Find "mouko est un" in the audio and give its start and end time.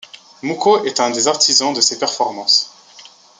0.41-1.11